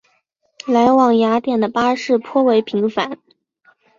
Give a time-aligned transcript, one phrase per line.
[0.65, 3.19] 来往雅典的巴士颇为频繁。